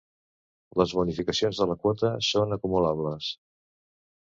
Les 0.81 0.93
bonificacions 0.99 1.61
de 1.61 1.69
la 1.73 1.77
quota 1.85 2.11
són 2.31 2.59
acumulables. 2.59 3.31